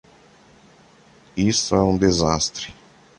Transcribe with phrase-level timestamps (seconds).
[1.37, 2.73] Isso é um desastre.